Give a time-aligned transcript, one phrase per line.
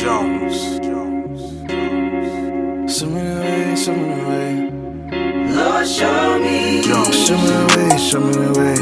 [0.00, 0.80] Jones.
[2.90, 4.54] Show me the way, show me the way.
[5.54, 6.80] Lord, show me.
[6.80, 7.26] Jones.
[7.26, 8.76] Show me the way, show me the way.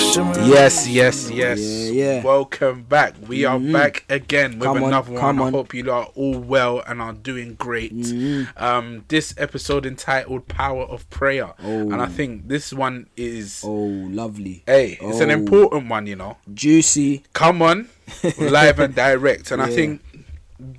[0.00, 1.60] Show me the Yes, yes, yes.
[1.60, 2.22] Yeah, yeah.
[2.24, 3.14] Welcome back.
[3.28, 3.72] We are Mhm.
[3.72, 5.20] back again with Come on, another one.
[5.20, 7.94] come I hope you are all well and are doing great.
[7.94, 8.46] Mhm.
[8.56, 11.80] Um, this episode entitled "Power of Prayer," Oh.
[11.90, 13.68] and I think this one is, Oh,
[14.10, 14.62] lovely.
[14.66, 15.34] hey, it's an Oh.
[15.34, 16.06] important one.
[16.06, 17.24] You know, Juicy.
[17.34, 17.88] come on,
[18.38, 19.50] live and direct.
[19.50, 20.02] And I think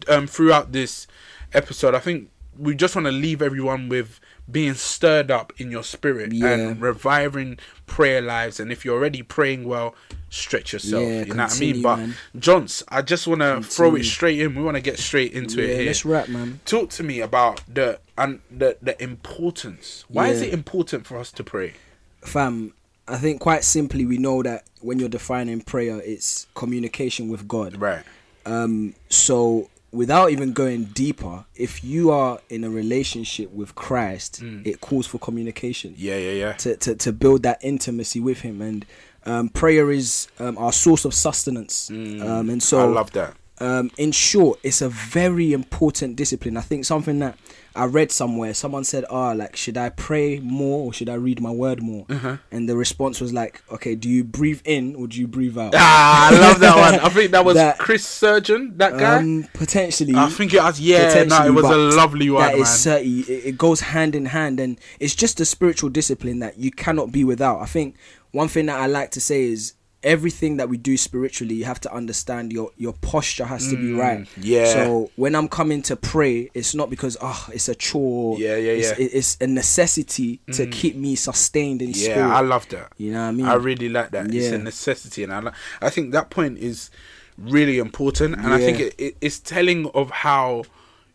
[0.07, 1.07] um, throughout this
[1.53, 4.19] episode, I think we just want to leave everyone with
[4.49, 6.51] being stirred up in your spirit Yeah.
[6.51, 8.59] and reviving prayer lives.
[8.59, 9.95] And if you're already praying well,
[10.29, 11.03] stretch yourself.
[11.03, 11.81] Yeah, you know what I mean?
[11.81, 12.15] But man.
[12.37, 14.55] Johns, I just want to throw it straight in.
[14.55, 15.85] We want to get straight into yeah, it here.
[15.87, 16.59] let's rap, man.
[16.65, 20.05] Talk to me about the and the the importance.
[20.07, 21.73] Why is it important for us to pray?
[22.21, 22.73] Fam,
[23.07, 27.77] I think quite simply we know that when you're defining prayer, it's communication with God.
[27.77, 28.03] Right.
[28.45, 34.65] Um, so without even going deeper, if you are in a relationship with Christ, Mm.
[34.65, 35.93] it calls for communication.
[35.97, 36.53] Yeah, yeah, yeah.
[36.53, 38.85] to, to, to build that intimacy with him and
[39.25, 42.81] um, prayer is um, our source of sustenance um, and so Mm.
[42.81, 43.35] I love that.
[43.61, 47.37] Um, in short it's a very important discipline i think something that
[47.73, 51.39] i read somewhere someone said ah like should i pray more or should i read
[51.39, 52.35] my word more Uh-huh.
[52.51, 55.71] and the response was like okay do you breathe in or do you breathe out
[55.73, 56.99] Ah, I love that one.
[56.99, 59.19] I think that was That- Chris Spurgeon, that guy.
[59.19, 62.61] um, potentially I think it was yeah, no, it was a lovely one, That man.
[62.61, 66.57] is certainly it, it goes hand in hand, and it's just a spiritual discipline that
[66.57, 67.61] you cannot be without.
[67.61, 67.95] I think
[68.31, 69.73] one thing that I like to say is
[70.05, 73.91] everything that we do spiritually, you have to understand your your posture has to be
[73.91, 74.19] right.
[74.19, 74.65] Mm, yeah.
[74.73, 78.37] So when I'm coming to pray, it's not because oh it's a chore.
[78.39, 78.95] Yeah, yeah, it's, yeah.
[78.95, 78.99] Mm.
[79.07, 82.29] it- It's a necessity to keep me sustained in yeah, spirit.
[82.29, 82.93] I love that.
[82.97, 83.45] You know what I mean?
[83.47, 84.33] I really like that.
[84.33, 86.89] It's a necessity, and I, li- I think that point is
[87.37, 90.63] really important, and I think it, it, it's telling of how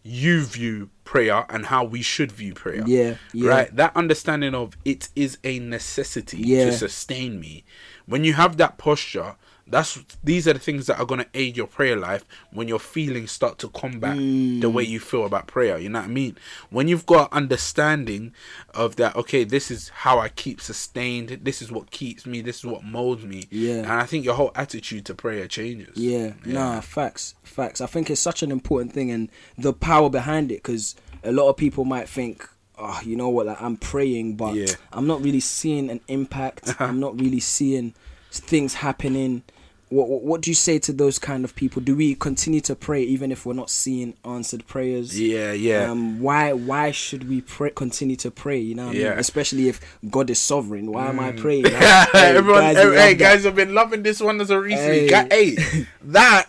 [0.03, 2.83] you view prayer and how we should view prayer.
[2.87, 3.49] Yeah, yeah.
[3.51, 3.77] Right.
[3.77, 6.67] That understanding of it is a necessity Yeah.
[6.67, 7.65] to sustain me.
[8.11, 9.37] When you have that posture.
[9.67, 13.31] That's these are the things that are gonna aid your prayer life when your feelings
[13.31, 14.89] start to combat the way mm.
[14.89, 15.79] you feel about prayer.
[15.79, 16.37] You know what I mean?
[16.71, 18.35] When you've got understanding
[18.75, 21.39] of that, okay, this is how I keep sustained.
[21.43, 22.41] This is what keeps me.
[22.41, 23.45] This is what molds me.
[23.49, 23.75] Yeah.
[23.77, 25.97] And I think your whole attitude to prayer changes.
[25.97, 27.81] Yeah, nah, facts, facts.
[27.81, 31.49] I think it's such an important thing, and the power behind it, because a lot
[31.49, 32.49] of people might think,
[32.81, 34.75] oh, you know what, like I'm praying, but Yeah.
[34.93, 36.75] I'm not really seeing an impact.
[36.81, 37.95] I'm not really seeing
[38.31, 39.43] things happening.
[39.89, 41.83] What, what what do you say to those kind of people?
[41.83, 45.19] Do we continue to pray even if we're not seeing answered prayers?
[45.19, 45.91] Yeah, yeah.
[45.91, 48.59] Um, why why should we pray, continue to pray?
[48.59, 49.07] You know, what I mean?
[49.07, 49.19] Mm.
[49.19, 50.93] especially if God is sovereign.
[50.93, 51.65] Why am I praying?
[51.73, 51.75] Like,
[52.13, 55.11] hey, Everyone, guys, hey, hey, guys have been loving this one as a recent.
[55.11, 55.27] Hey.
[55.29, 56.47] Hey, hey that,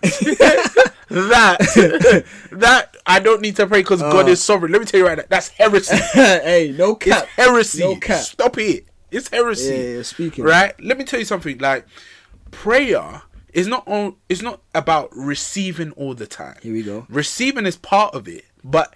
[1.11, 2.95] that, that.
[3.05, 4.29] I don't need to pray because God Uh.
[4.31, 4.71] is sovereign.
[4.71, 5.95] Let me tell you right now, that's heresy.
[6.13, 7.23] hey, no cap.
[7.23, 7.79] It's heresy.
[7.83, 8.21] No cap.
[8.23, 8.85] Stop it.
[9.11, 9.73] It's heresy.
[9.75, 10.43] Yeah, yeah, speaking.
[10.43, 10.73] Right.
[10.83, 11.57] Let me tell you something.
[11.57, 11.85] Like
[12.51, 13.21] prayer
[13.53, 14.15] is not on.
[14.29, 16.55] It's not about receiving all the time.
[16.61, 17.05] Here we go.
[17.09, 18.93] Receiving is part of it, but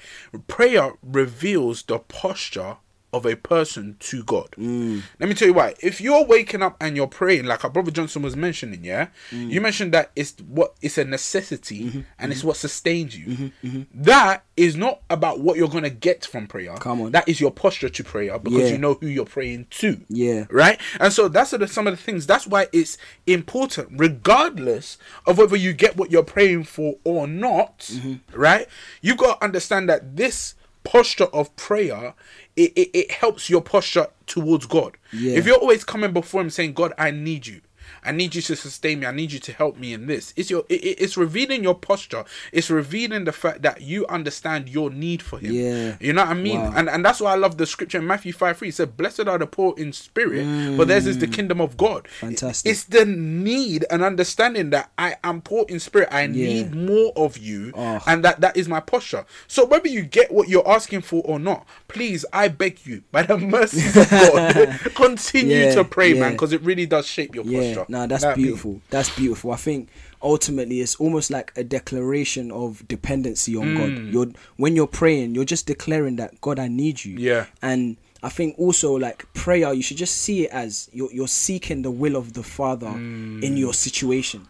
[0.47, 2.77] prayer reveals the posture
[3.15, 4.49] of a person to God.
[4.57, 5.01] Mm.
[5.19, 5.73] Let me tell you why.
[5.81, 9.49] If you're waking up and you're praying, like our brother Johnson was mentioning, yeah, Mm.
[9.49, 13.51] you mentioned that it's what it's a necessity Mm-hmm, and it's what sustains you.
[13.93, 16.75] That is not about what you're gonna get from prayer.
[16.75, 17.11] Come on.
[17.13, 18.67] that is your posture to prayer because Yeah.
[18.67, 20.01] you know who you're praying to.
[20.09, 20.45] Yeah.
[20.49, 20.79] right.
[20.99, 22.27] And so that's sort of some of the things.
[22.27, 22.97] That's why it's
[23.27, 27.79] important, regardless of whether you get what you're praying for or not.
[27.79, 28.39] Mm-hmm.
[28.39, 28.67] Right.
[29.01, 30.55] You got to understand that this
[30.85, 32.13] posture of prayer
[32.56, 35.38] it, it, it helps your posture towards god Yeah.
[35.38, 37.62] if you're always coming before him saying god i need you
[38.05, 39.05] I need you to sustain me.
[39.07, 40.33] I need you to help me in this.
[40.35, 40.63] It's your.
[40.69, 42.23] It, it- it's revealing your posture.
[42.51, 45.51] It's revealing the fact that you understand your need for him.
[45.53, 45.95] Yeah.
[45.99, 46.59] You know what I mean?
[46.61, 46.73] Wow.
[46.75, 48.69] And and that's why I love the scripture in Matthew five three.
[48.69, 52.03] It said, "Blessed are the poor in spirit, for theirs is the kingdom of God."
[52.05, 52.09] Mm.
[52.38, 52.71] Fantastic.
[52.71, 56.09] It's the need and understanding that I am poor in spirit.
[56.11, 58.01] I need more of you, Oh.
[58.07, 59.25] and that that is my posture.
[59.47, 63.24] So whether you get what you're asking for or not, please, I beg you, by
[63.24, 67.45] the mercies of God, continue Yeah, to pray, man, because it really does shape your
[67.45, 67.85] Yeah, posture.
[67.95, 68.81] No, that's I beautiful.
[68.89, 69.51] That's beautiful.
[69.51, 69.88] I think
[70.21, 73.77] ultimately it's almost like a declaration of dependency on Mm.
[73.77, 74.13] God.
[74.13, 74.27] You're
[74.57, 77.15] when you're praying, you're just declaring that God, I need you.
[77.18, 77.45] Yeah.
[77.62, 81.83] And I think also like prayer, you should just see it as you're you're seeking
[81.83, 83.44] the will of the Father Mm.
[83.44, 84.42] in your situation.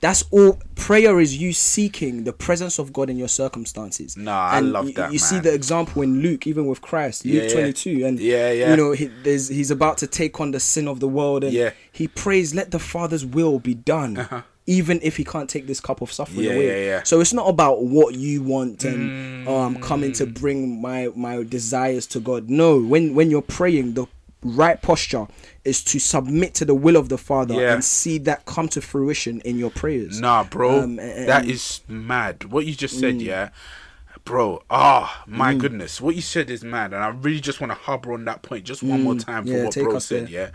[0.00, 0.58] That's all.
[0.76, 4.16] Prayer is you seeking the presence of God in your circumstances.
[4.16, 7.44] Nah, I love you, that, You see the example in Luke, even with Christ, Luke
[7.44, 7.52] yeah.
[7.52, 8.70] 22, and Yeah, yeah.
[8.70, 11.52] you know he, there's, he's about to take on the sin of the world, and
[11.52, 11.70] Yeah.
[11.92, 14.42] he prays, "Let the Father's will be done." Uh-huh.
[14.70, 16.66] even if he can't take this cup of suffering Yeah, away.
[16.66, 17.02] yeah, yeah.
[17.02, 20.16] So it's not about what you want and oh, I'm coming Mm.
[20.18, 22.50] to bring my my desires to God.
[22.50, 24.04] No, when when you're praying, the
[24.42, 25.26] right posture
[25.64, 27.74] is to submit to the will of the Father Yeah.
[27.74, 30.20] and see that come to fruition in your prayers.
[30.20, 32.44] Nah, bro, Um, and- is mad.
[32.44, 33.24] What you just said, Mm.
[33.24, 33.48] yeah,
[34.24, 34.62] bro.
[34.70, 38.12] Ah, my goodness, what you said is mad, and I really just want to harbour
[38.12, 39.56] on that point just one more time for Mm.
[39.56, 40.28] Yeah, what bro said.
[40.28, 40.30] there.
[40.30, 40.50] Yeah,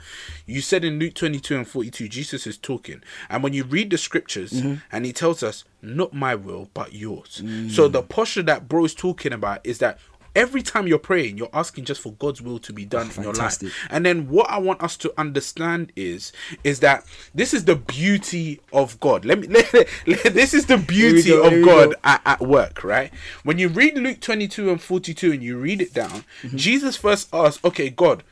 [0.45, 3.97] you said in Luke twenty-two and forty-two, Jesus is talking, and when you read the
[3.97, 4.75] scriptures, Mm-hmm.
[4.91, 7.71] and he tells us, "Not my will, but yours." Mm.
[7.71, 9.99] So the posture that bro is talking about is that.
[10.35, 13.33] Every time you're praying, you're asking just for God's will to be done in your
[13.33, 13.61] life.
[13.91, 16.31] And then what I want us to understand is
[16.63, 19.25] is that this is the beauty of God.
[19.25, 19.73] Let me let,
[20.07, 21.95] let- this is the beauty go, of God go.
[22.03, 23.11] at, at work, right?
[23.43, 26.57] When you read Luke 22 and 42 and you read it down, Mm-hmm.
[26.57, 28.23] Jesus first asks, "Okay, God,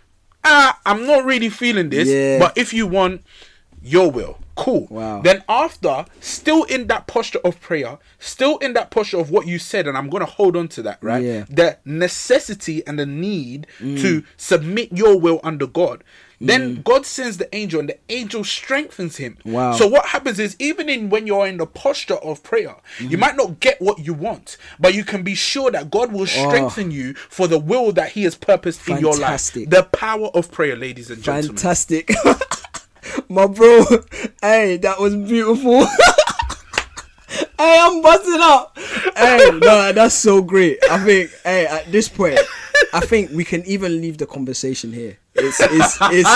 [0.43, 2.39] ah, I'm not really feeling this, Yeah.
[2.39, 3.23] but if you want
[3.83, 5.21] your will, cool." Wow.
[5.21, 9.59] Then after, still in that posture of prayer, still in that posture of what you
[9.59, 11.23] said, and I'm gonna hold on to that, right?
[11.23, 11.45] Yeah.
[11.49, 14.01] The necessity and the need Mm.
[14.01, 16.03] to submit your will under God.
[16.43, 19.37] Then God sends the angel, and the angel strengthens him.
[19.45, 19.73] Wow.
[19.73, 23.19] So what happens is, even in when you're in the posture of prayer, you Mm-hmm.
[23.19, 26.89] might not get what you want, but you can be sure that God will strengthen
[26.89, 29.51] you for the will that He has purposed in your life.
[29.55, 29.65] Oh.
[29.67, 31.57] The power of prayer, ladies and gentlemen.
[31.57, 32.09] Fantastic.
[33.29, 33.83] My bro,
[34.41, 35.85] hey, that was beautiful.
[37.27, 38.77] hey, I'm busting up.
[39.15, 40.79] Hey, no, that's so great.
[40.89, 42.39] I think, hey, at this point,
[42.93, 45.17] I think we can even leave the conversation here.
[45.35, 46.29] It's it's it's,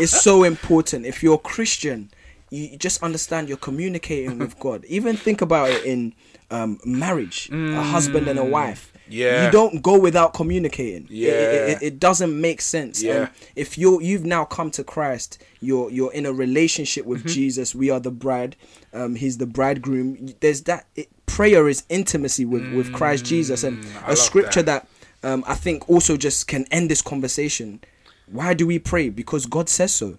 [0.00, 1.06] it's so important.
[1.06, 2.10] If you're Christian,
[2.50, 4.84] you just understand you're communicating with God.
[4.86, 6.12] Even think about it in
[6.50, 8.92] um, marriage, a husband and a wife.
[9.08, 9.46] Yeah.
[9.46, 11.04] you don't go without communicating.
[11.04, 11.32] It- it- Yeah.
[11.76, 13.02] it- it doesn't make sense.
[13.02, 13.12] Yeah.
[13.14, 17.28] And if you you've now come to Christ, you're you're in a relationship with Mm-hmm.
[17.28, 17.74] Jesus.
[17.74, 18.54] We are the bride.
[18.92, 20.34] Um, he's the bridegroom.
[20.40, 24.62] There's that it, prayer is intimacy with with Christ Jesus, and Mm, I a scripture
[24.62, 24.86] that.
[25.22, 27.80] that, um, I think also just can end this conversation.
[28.26, 29.08] Why do we pray?
[29.08, 30.18] Because God says so.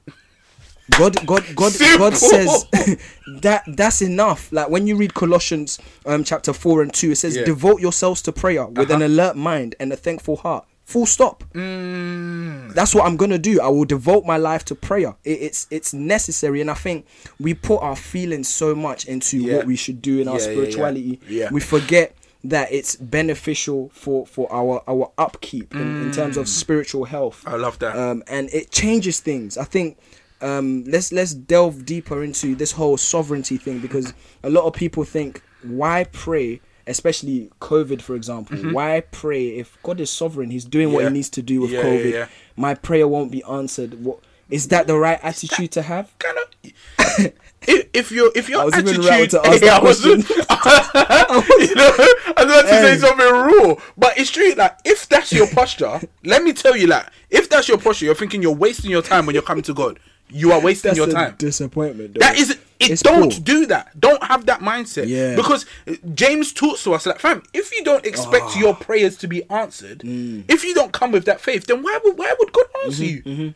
[0.97, 2.65] God, God, God, God says
[3.41, 4.51] that that's enough.
[4.51, 7.45] Like when you read Colossians um, chapter four and two, it says, Yeah.
[7.45, 9.05] "Devote yourselves to prayer with an Uh-huh.
[9.07, 11.43] alert mind and a thankful heart." Full stop.
[11.53, 12.73] Mm.
[12.73, 13.61] That's what I'm gonna do.
[13.61, 15.15] I will devote my life to prayer.
[15.23, 17.05] It, it's it's necessary, and I think
[17.39, 19.57] we put our feelings so much into Yeah.
[19.57, 20.51] what we should do in our Yeah, yeah.
[20.51, 21.19] spirituality.
[21.29, 21.49] Yeah.
[21.51, 27.05] We forget that it's beneficial for for our our upkeep in, in terms of spiritual
[27.05, 27.43] health.
[27.45, 27.53] Mm.
[27.53, 27.95] I love that.
[27.95, 29.57] Um, and it changes things.
[29.57, 29.97] I think
[30.41, 35.03] um, let's let's delve deeper into this whole sovereignty thing because a lot of people
[35.03, 40.91] think why pray especially covid for example why pray if god is sovereign he's doing
[40.91, 41.13] what Mm-hmm.
[41.13, 42.27] He needs to do with Yeah, yeah, covid yeah.
[42.55, 47.33] my prayer won't be answered what is that the right attitude to have kind of
[47.67, 50.17] if, if your if your I was attitude about to ask Hey, I was, you
[50.17, 54.53] know, I was about to say something raw, but it's true.
[54.53, 58.15] Like if that's your posture, let me tell you, like if that's your posture, you're
[58.15, 59.99] thinking you're wasting your time when you're coming to God.
[60.31, 61.36] You are wasting that's your time.
[61.38, 62.19] disappointment though.
[62.19, 62.60] That is it.
[62.80, 63.39] It's don't poor.
[63.42, 64.00] do that.
[64.00, 65.07] Don't have that mindset.
[65.07, 65.36] Yeah.
[65.36, 68.60] Because uh, James talks to us like, fam, if you don't expect Ah.
[68.60, 70.45] your prayers to be answered, Mm.
[70.48, 73.30] if you don't come with that faith, then why would why would God answer Mm-hmm,
[73.42, 73.54] you?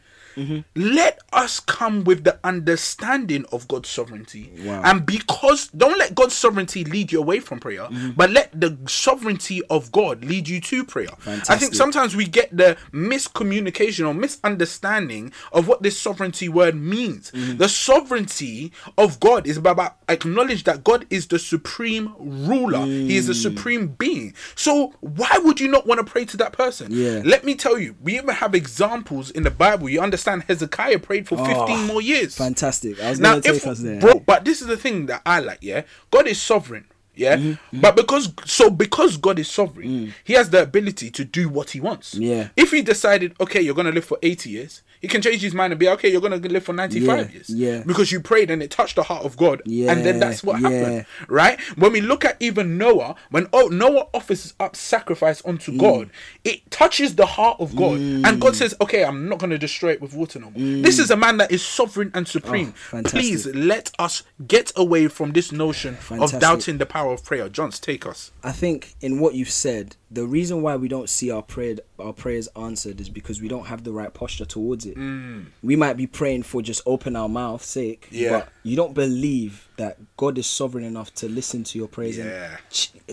[0.75, 4.51] Let us come with the understanding of God's sovereignty.
[4.63, 4.81] Wow.
[4.83, 8.11] And because don't let God's sovereignty lead you away from prayer, Mm-hmm.
[8.11, 11.09] but let the sovereignty of God lead you to prayer.
[11.25, 17.31] I think sometimes we get the miscommunication or misunderstanding of what this sovereignty word means.
[17.31, 17.57] Mm-hmm.
[17.57, 22.85] The sovereignty of God is about acknowledge that God is the supreme ruler.
[22.85, 23.41] He is the Mm.
[23.41, 24.33] supreme being.
[24.55, 26.87] So why would you not want to pray to that person?
[26.91, 27.21] Yeah.
[27.25, 29.89] Let me tell you, we even have examples in the Bible.
[29.89, 32.35] You understand Hezekiah prayed for ah, 15 Oh, more years.
[32.35, 35.05] fantastic i was Now, gonna take if, us there bro, but this is the thing
[35.07, 35.83] that I like, yeah.
[36.11, 36.85] God is sovereign,
[37.15, 37.37] yeah.
[37.37, 41.71] Mm-hmm, But because so because God is sovereign, He has the ability to do what
[41.71, 42.15] He wants.
[42.15, 42.21] Mm.
[42.29, 42.47] Yeah.
[42.55, 45.73] If He decided, okay, you're gonna live for 80 years, He can change His mind
[45.73, 47.49] and be okay, you're gonna live for 95 Yeah, years.
[47.49, 47.83] yeah.
[47.85, 49.91] Because you prayed and it touched the heart of God, Yeah.
[49.91, 51.59] and then that's what Yeah, happened, right?
[51.77, 55.77] When we look at even Noah, when oh, Noah offers up sacrifice unto Mm.
[55.79, 56.09] God,
[56.43, 60.01] it touches the heart of God, and God says, okay, I'm not gonna destroy it
[60.01, 60.81] with water no more.
[60.83, 62.73] This is a man that is sovereign and supreme.
[62.91, 63.05] Mm.
[63.05, 63.09] Oh.
[63.09, 66.35] Please let us get away from this notion Fantastic.
[66.35, 67.49] of doubting the power of prayer.
[67.49, 68.31] Johns, take us.
[68.43, 72.13] I think in what you've said, the reason why we don't see our prayer our
[72.13, 74.95] prayers answered is because we don't have the right posture towards it.
[74.97, 75.45] Mm.
[75.63, 78.31] We might be praying for just open our mouth sake, Yeah.
[78.31, 82.17] but you don't believe that God is sovereign enough to listen to your prayers.
[82.17, 82.57] Yeah.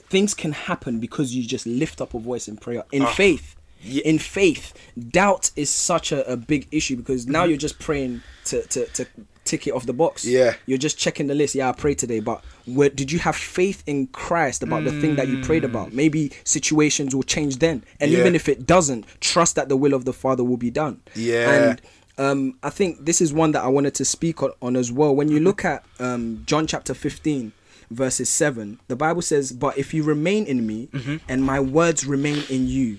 [0.09, 3.13] things can happen because you just lift up a voice in prayer in ah.
[3.13, 3.57] faith.
[3.83, 4.03] yeah.
[4.05, 4.73] In faith,
[5.11, 7.51] doubt is such a, a big issue because now mm-hmm.
[7.51, 9.07] you're just praying to to to
[9.53, 10.25] tick it off the box.
[10.25, 10.55] Yeah.
[10.67, 11.55] You're just checking the list.
[11.55, 15.17] Yeah, I prayed today, but where, did you have faith in Christ about the thing
[15.17, 15.93] that you prayed about?
[15.93, 18.15] Maybe situations will change then, and Mm.
[18.15, 18.21] Yeah.
[18.21, 21.01] even if it doesn't, trust that the will of the Father will be done.
[21.15, 21.51] Yeah.
[21.55, 21.81] And
[22.19, 25.15] um, I think this is one that I wanted to speak on, on as well.
[25.15, 27.53] When you look at um, John chapter 15,
[27.91, 31.17] verses 7, the Bible says, But if you remain in me Mm-hmm.
[31.29, 32.99] and my words remain in you,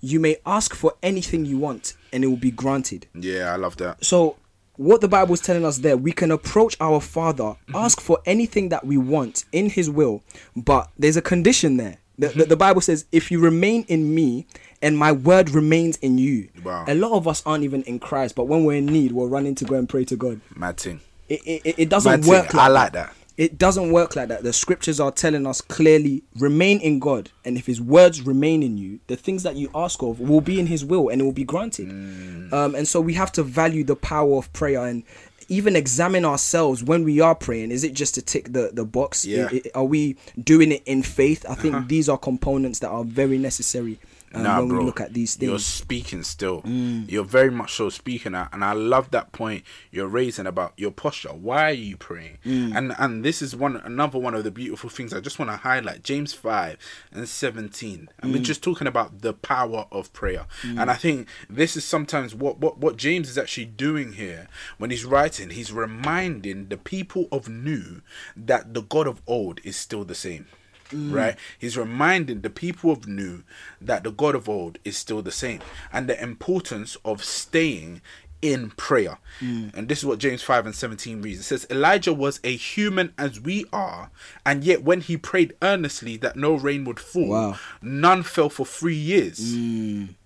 [0.00, 3.06] you may ask for anything you want and it will be granted.
[3.14, 4.04] Yeah, I love that.
[4.04, 4.36] So,
[4.76, 7.76] what the Bible is telling us there, we can approach our Father, Mm-hmm.
[7.76, 10.22] ask for anything that we want in His will,
[10.56, 11.98] but there's a condition there.
[12.18, 14.46] The, the, the Bible says, if you remain in me
[14.82, 16.48] and my word remains in you.
[16.62, 16.84] Wow.
[16.86, 19.54] A lot of us aren't even in Christ, but when we're in need, we're running
[19.56, 20.40] to go and pray to God.
[20.54, 21.00] Mad thing.
[21.28, 23.14] It, it, it- doesn't Mad work like I like that.
[23.36, 24.42] It doesn't work like that.
[24.42, 28.76] The scriptures are telling us clearly remain in God, and if His words remain in
[28.76, 31.32] you, the things that you ask of will be in His will and it will
[31.32, 31.88] be granted.
[31.88, 32.52] Mm.
[32.52, 35.02] Um, and so we have to value the power of prayer and
[35.48, 37.70] even examine ourselves when we are praying.
[37.72, 39.24] Is it just to tick the, the box?
[39.24, 39.44] Yeah.
[39.46, 39.56] Uh-huh.
[39.56, 41.44] I- I- are we doing it in faith?
[41.48, 43.98] I think these are components that are very necessary
[44.34, 44.78] um, Nah, when bro.
[44.80, 45.48] we look at these things.
[45.48, 45.58] You're.
[45.58, 45.60] Mm.
[45.82, 46.62] speaking still.
[46.66, 51.30] You're very much so speaking and I love that point you're raising about your posture.
[51.30, 52.38] Why are you praying?
[52.44, 52.76] Mm.
[52.76, 55.56] And and this is one another one of the beautiful things I just want to
[55.56, 56.02] highlight.
[56.02, 56.78] James five
[57.12, 58.08] and seventeen.
[58.20, 58.34] And Mm.
[58.38, 60.46] we're just talking about the power of prayer.
[60.62, 64.48] And I think this is sometimes what what what James is actually doing here
[64.78, 65.50] when he's writing.
[65.50, 68.02] He's reminding the people of new
[68.36, 70.46] that the God of old is still the same
[70.92, 71.36] right?
[71.58, 73.42] He's reminding the people of new
[73.80, 75.60] that the God of old is still the same
[75.92, 78.00] and the importance of staying
[78.40, 79.18] in prayer.
[79.40, 79.72] Mm.
[79.72, 81.40] And this is what James 5 and 17 reads.
[81.40, 84.10] It says, Elijah was a human as we are,
[84.44, 87.58] and yet when he prayed earnestly that no rain would fall, Wow.
[87.80, 89.38] none fell for three years.
[89.54, 90.16] Mm.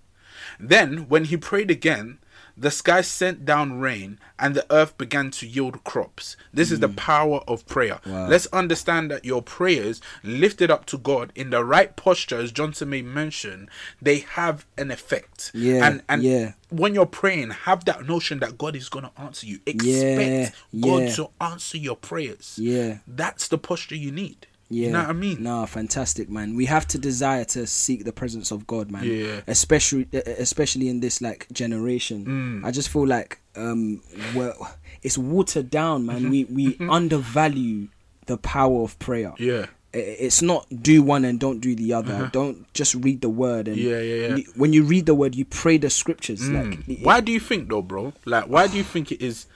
[0.59, 2.17] Then, when he prayed again,
[2.57, 6.35] the sky sent down rain and the earth began to yield crops.
[6.51, 7.99] This is the power of prayer.
[8.05, 8.11] Mm.
[8.11, 8.27] Wow.
[8.27, 12.89] Let's understand that your prayers lifted up to God in the right posture, as Johnson
[12.89, 13.69] may mention,
[14.01, 15.51] they have an effect.
[15.53, 16.53] Yeah, And and yeah.
[16.69, 19.59] when you're praying, have that notion that God is gonna answer you.
[19.65, 20.49] Expect Yeah,
[20.81, 21.15] God yeah.
[21.15, 22.55] to answer your prayers.
[22.59, 22.97] Yeah.
[23.07, 24.47] That's the posture you need.
[24.69, 25.43] Yeah, You know what I mean?
[25.43, 26.55] No, fantastic, man.
[26.55, 29.05] We have to desire to seek the presence of God, man.
[29.05, 29.41] Yeah.
[29.47, 32.25] Especially, especially in this like generation.
[32.25, 32.65] Mm.
[32.65, 34.01] I just feel like um,
[34.35, 36.23] well, it's watered down, man.
[36.23, 36.55] Mm-hmm.
[36.55, 37.87] We we undervalue
[38.25, 39.33] the power of prayer.
[39.37, 39.67] Yeah.
[39.93, 42.29] It's not do one and don't do the other.
[42.31, 43.89] Don't just read the word and Uh-huh.
[43.89, 44.43] Yeah, yeah, yeah.
[44.55, 46.41] When you read the word, you pray the scriptures.
[46.41, 46.87] Mm.
[46.87, 48.13] Like Why do you think though, bro?
[48.25, 49.47] Like, why do you think it is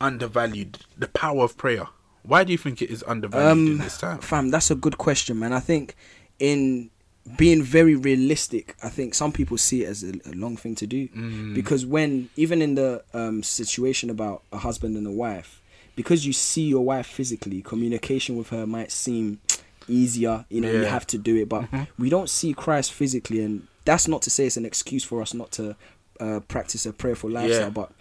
[0.00, 0.78] undervalued?
[0.96, 1.88] The power of prayer.
[2.26, 4.16] Why do you think it is undervalued in this time?
[4.16, 5.52] Um, Fam, that's a good question, man.
[5.52, 5.94] I think
[6.38, 6.90] in
[7.36, 10.86] being very realistic, I think some people see it as a, a long thing to
[10.86, 11.54] do Mm.
[11.54, 15.60] because when even in the um, situation about a husband and a wife,
[15.96, 19.40] because you see your wife physically, communication with her might seem
[19.88, 20.44] easier.
[20.50, 21.82] You know, you have to do it, but Mm-hmm.
[22.02, 25.32] we don't see Christ physically, and that's not to say it's an excuse for us
[25.32, 25.74] not to
[26.20, 27.70] uh, practice a prayerful lifestyle, Yeah.
[27.70, 27.92] but.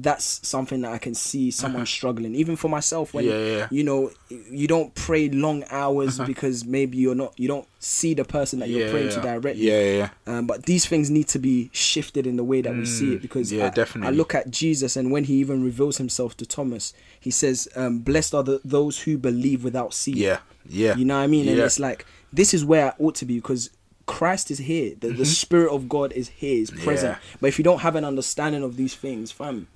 [0.00, 3.12] That's something that I can see someone struggling, even for myself.
[3.14, 3.36] When Uh-huh.
[3.38, 3.68] Yeah, yeah.
[3.70, 4.10] you know
[4.60, 6.26] you don't pray long hours Uh-huh.
[6.26, 9.62] because maybe you're not you don't see the person that you're Yeah, praying to directly
[9.70, 10.10] Yeah, yeah, yeah.
[10.38, 13.22] um, but these things need to be shifted in the way that we see it
[13.22, 14.08] because Mm, yeah, I, definitely.
[14.08, 16.92] I look at jesus and when he even reveals himself to thomas
[17.26, 20.38] he says um, blessed are the, those who believe without seeing Yeah,
[20.68, 20.94] yeah.
[20.96, 23.36] you know what i mean and it's like this is where i ought to be
[23.36, 23.70] because
[24.06, 27.38] christ is here the, the spirit of god is here is present Mm-hmm.
[27.40, 29.66] But if you don't have an understanding of these things fam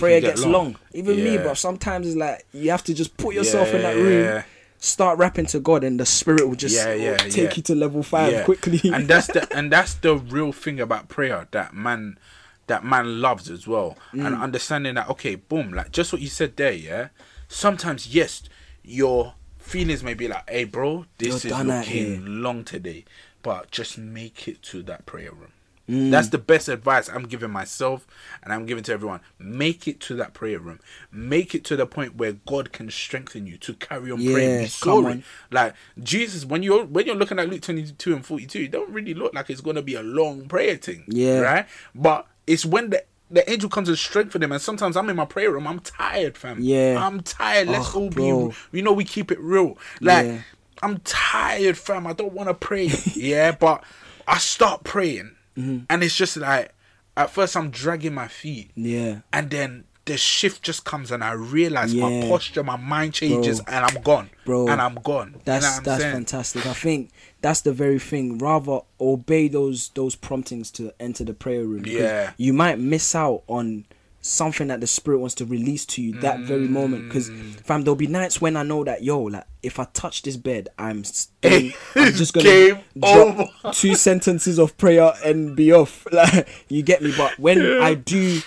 [0.00, 0.52] prayer get gets long.
[0.52, 0.76] long.
[0.92, 1.54] Even me, bro.
[1.54, 4.42] Sometimes it's like you have to just put yourself in that room, Yeah.
[4.78, 7.52] start rapping to God, and the Spirit will just Yeah, yeah, take yeah.
[7.56, 8.44] you to level five Yeah.
[8.44, 8.80] quickly.
[8.84, 12.18] and that's the and that's the real thing about prayer that man
[12.66, 13.98] that man loves as well.
[14.12, 14.40] And Mm.
[14.42, 17.08] understanding that okay, boom, like just what you said there, yeah.
[17.48, 18.42] Sometimes yes,
[18.84, 23.04] your feelings may be like, hey bro, this You're is looking long today.
[23.42, 25.52] But just make it to that prayer room.
[25.90, 26.10] Mm.
[26.10, 28.06] That's the best advice I'm giving myself
[28.42, 29.20] and I'm giving to everyone.
[29.38, 30.78] Make it to that prayer room.
[31.10, 34.50] Make it to the point where God can strengthen you to carry on praying.
[34.50, 35.24] Yeah, come sorry.
[35.50, 39.14] Like Jesus, when you're when you're looking at Luke 22 and 42, it don't really
[39.14, 41.04] look like it's gonna be a long prayer thing.
[41.08, 41.40] Yeah.
[41.40, 41.66] Right?
[41.94, 45.24] But it's when the the angel comes to strengthen him, and sometimes I'm in my
[45.24, 46.58] prayer room, I'm tired, fam.
[46.60, 46.96] Yeah.
[47.00, 47.68] I'm tired.
[47.68, 48.48] Let's Oh, all bro.
[48.72, 49.78] be you know, we keep it real.
[50.00, 50.38] Like Yeah.
[50.82, 52.06] I'm tired, fam.
[52.06, 52.86] I don't want to pray.
[53.14, 53.84] yeah, but
[54.26, 55.84] I start praying, Mm-hmm.
[55.90, 56.72] and it's just like
[57.16, 61.32] at first I'm dragging my feet, yeah, and then the shift just comes, and I
[61.32, 63.74] realize my posture, my mind changes, Bro.
[63.74, 64.68] and I'm gone, Bro.
[64.68, 65.32] and I'm gone.
[65.34, 66.14] You that's know that's saying?
[66.14, 66.66] fantastic.
[66.66, 67.10] I think
[67.42, 68.38] that's the very thing.
[68.38, 71.84] Rather obey those those promptings to enter the prayer room.
[71.86, 72.32] Yeah.
[72.38, 73.84] you might miss out on
[74.22, 77.08] something that the spirit wants to release to you that very moment.
[77.08, 77.60] Because Mm.
[77.64, 80.68] fam there'll be nights when i know that yo like if i touch this bed
[80.78, 86.06] i'm staying, i'm just gonna Game drop two sentences of prayer and be off.
[86.12, 87.12] Like you get me?
[87.12, 88.42] But when i do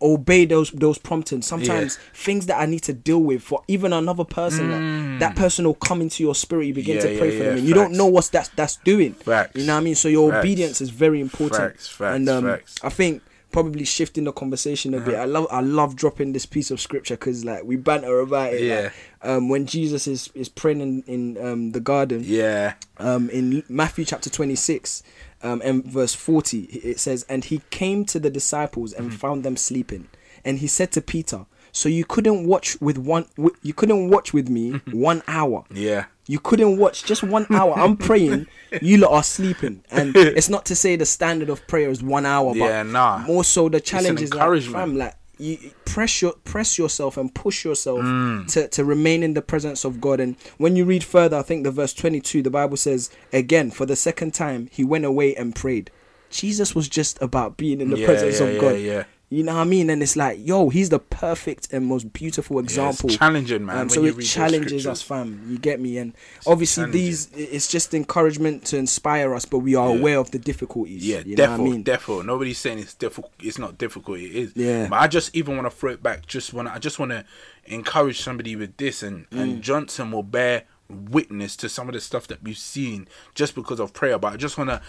[0.00, 4.22] obey those those promptings sometimes things that i need to deal with for even another
[4.22, 7.02] person like, that person will come into your spirit you begin Mm.
[7.02, 9.14] Yeah, to pray yeah, for them yeah, and you don't know what's that's that's doing.
[9.14, 9.56] Facts.
[9.56, 9.96] you know what i mean?
[9.96, 10.44] So your Facts.
[10.44, 11.72] obedience is very important.
[11.72, 15.22] Facts, facts, and um i think probably shifting the conversation a bit Uh-huh.
[15.22, 18.62] i love i love dropping this piece of scripture because like we banter about it
[18.62, 18.80] Yeah.
[18.82, 22.74] like, um when jesus is is praying in, in um the garden Yeah.
[22.98, 25.02] um, in Matthew chapter 26
[25.42, 29.56] um, and verse 40, it says, And he came to the disciples and found them
[29.56, 30.08] sleeping.
[30.44, 31.46] And he said to Peter,
[31.78, 33.26] So you couldn't watch with one,
[33.62, 35.64] you couldn't watch with me one hour.
[35.72, 36.06] Yeah.
[36.26, 37.72] You couldn't watch just one hour.
[37.78, 38.48] I'm praying,
[38.82, 39.84] you lot are sleeping.
[39.92, 43.18] And it's not to say the standard of prayer is one hour, but Yeah, nah.
[43.18, 47.64] more so the challenge is like, fam, like you press your press yourself and push
[47.64, 48.48] yourself Mm.
[48.52, 50.18] to, to remain in the presence of God.
[50.18, 53.86] And when you read further, I think the verse 22, the Bible says, again, for
[53.86, 55.92] the second time, he went away and prayed.
[56.28, 59.06] Jesus was just about being in the Yeah, presence yeah, of yeah, God.
[59.30, 59.36] Yeah.
[59.38, 59.90] You know what I mean?
[59.90, 63.10] And it's like, yo, he's the perfect and most beautiful Yeah, it's example.
[63.10, 63.78] challenging, man.
[63.78, 65.44] Um, so it challenges us, fam.
[65.48, 65.98] You get me?
[65.98, 66.14] And
[66.46, 69.98] obviously, these it's just encouragement to inspire us, but we are Yeah.
[69.98, 71.06] aware of the difficulties.
[71.06, 71.84] Yeah, you know what I mean?
[71.84, 72.24] defo.
[72.24, 73.32] Nobody's saying it's difficult.
[73.40, 74.18] It's not difficult.
[74.18, 74.52] It is.
[74.56, 74.88] Yeah.
[74.88, 76.26] But I just even want to throw it back.
[76.26, 76.68] Just want.
[76.68, 77.24] I just want to
[77.66, 79.40] encourage somebody with this, and Mm.
[79.40, 83.78] and Johnson will bear witness to some of the stuff that we've seen just because
[83.78, 84.18] of prayer.
[84.18, 84.80] But I just want to,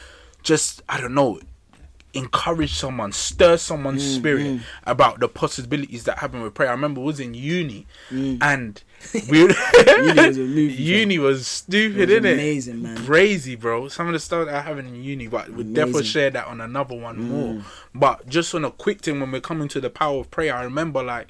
[0.44, 1.42] just I don't know,
[2.14, 6.70] encourage someone, stir someone's Mm, spirit about the possibilities that happen with prayer.
[6.70, 8.38] I remember I was in uni, Mm.
[8.42, 8.84] and
[9.30, 12.34] we Uni was movie, uni was stupid, It was innit?
[12.34, 12.98] amazing, man.
[13.06, 13.88] Crazy, bro.
[13.88, 16.04] Some of the stuff that I have in uni, but we'll definitely.
[16.04, 16.06] Mm.
[16.06, 17.64] share that on another one more.
[17.96, 20.64] But just on a quick thing, when we're coming to the power of prayer, I
[20.64, 21.28] remember like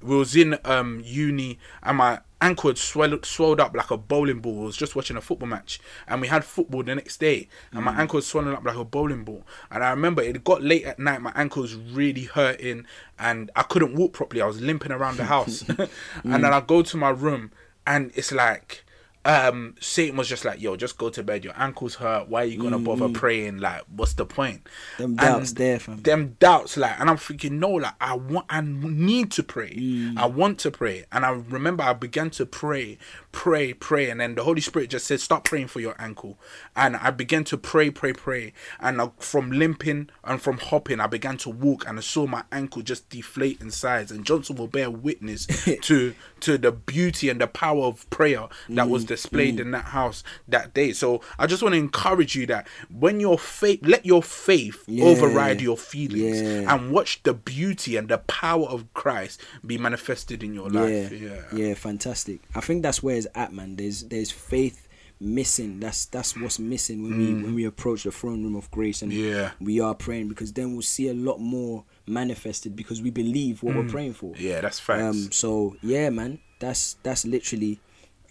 [0.00, 4.40] we was in um uni and my ankle had swelled, swelled up like a bowling
[4.40, 4.62] ball.
[4.62, 7.80] I was just watching a football match and we had football the next day and
[7.80, 7.84] Mm.
[7.84, 9.46] my ankle was swollen up like a bowling ball.
[9.70, 12.86] And I remember it got late at night, my ankle was really hurting
[13.18, 14.42] and I couldn't walk properly.
[14.42, 15.62] I was limping around the house.
[16.24, 17.52] and then I go to my room
[17.86, 18.84] and it's like
[19.24, 21.44] um Satan was just like, yo, just go to bed.
[21.44, 22.28] Your ankles hurt.
[22.28, 23.58] Why are you gonna bother praying?
[23.58, 24.68] Like, what's the point?
[24.98, 26.02] Them And doubts there, fam.
[26.02, 30.12] Them doubts, like, and I'm thinking, no, like, I want, I need to pray.
[30.16, 32.98] I want to pray, and I remember I began to pray,
[33.32, 36.38] pray, pray, and then the Holy Spirit just said, stop praying for your ankle,
[36.76, 41.06] and I began to pray, pray, pray, and uh, from limping and from hopping, I
[41.06, 44.68] began to walk, and I saw my ankle just deflate in size, and Johnson will
[44.68, 45.46] bear witness
[45.82, 49.60] to to the beauty and the power of prayer that was mm, displayed mm.
[49.60, 50.92] in that house that day.
[50.92, 55.04] So I just want to encourage you that when your faith, let your faith Yeah.
[55.04, 56.74] override your feelings Yeah.
[56.74, 61.12] and watch the beauty and the power of Christ be manifested in your life.
[61.12, 61.42] Yeah.
[61.52, 62.40] yeah, fantastic.
[62.56, 63.76] I think that's where at, man.
[63.76, 64.88] There's there's faith
[65.20, 65.78] missing.
[65.80, 69.12] That's that's what's missing when we when we approach the throne room of grace and
[69.12, 69.30] Mm.
[69.30, 69.50] Yeah.
[69.60, 73.76] we are praying because then we'll see a lot more manifested because we believe what
[73.76, 74.32] we're praying for.
[74.34, 74.40] Mm.
[74.40, 75.02] Yeah, that's facts.
[75.02, 77.78] Um, so yeah, man, that's that's literally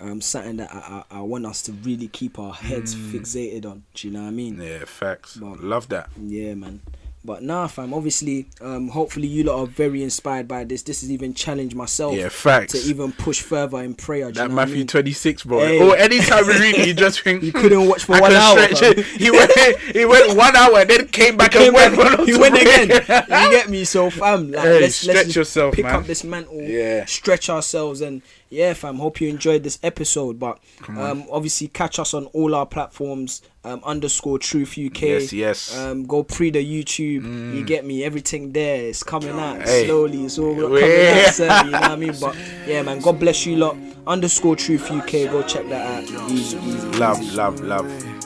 [0.02, 3.84] um something that I, I, I want us to really keep our heads fixated on.
[3.94, 4.58] Do you know what I mean?
[4.58, 4.68] Mm.
[4.80, 5.38] yeah, facts.
[5.38, 6.10] Well, Love that.
[6.20, 6.82] Yeah, man.
[7.24, 7.94] But nah, fam.
[7.94, 10.82] Obviously, um, hopefully you lot are very inspired by this.
[10.82, 12.16] This has even challenged myself.
[12.16, 12.74] Yeah, facts.
[12.74, 14.32] To even push further in prayer.
[14.32, 14.88] That know what I Matthew mean?
[14.88, 15.60] 26, bro.
[15.60, 15.80] Hey.
[15.88, 18.58] Or anytime we read it, you just think You couldn't watch for I one hour.
[19.04, 19.52] He went,
[19.94, 21.96] he went one hour and then came back and Came went.
[21.96, 22.90] back- he went again.
[23.08, 23.86] you get me?
[23.86, 25.96] So, fam, like, Hey, let's, stretch let's yourself, pick man.
[25.98, 27.06] up this mantle, Yeah.
[27.06, 28.98] stretch ourselves, and yeah, fam.
[28.98, 30.38] Hope you enjoyed this episode.
[30.38, 30.60] But
[30.90, 33.42] um, obviously, catch us on all our platforms.
[33.64, 35.02] Um, underscore Truth UK.
[35.02, 35.78] Yes, yes.
[35.78, 37.22] Um, go pre the YouTube.
[37.22, 37.56] Mm.
[37.56, 38.04] You get me.
[38.04, 38.88] Everything there.
[38.88, 39.86] It's coming out hey.
[39.86, 40.26] slowly.
[40.26, 41.40] It's all coming out.
[41.40, 42.14] You know what I mean?
[42.20, 42.36] But
[42.68, 43.00] yeah, man.
[43.00, 43.78] God bless you lot.
[44.06, 45.12] Underscore Truth UK.
[45.32, 46.30] Go check that out.
[46.30, 47.36] Easy, easy, love, easy.
[47.38, 48.22] love, love, love.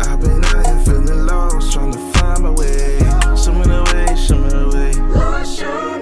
[0.00, 3.11] I've been out here feeling lost, trying to find my way.
[3.42, 4.92] Show me the way, show me the way.
[5.18, 6.01] Lord, show.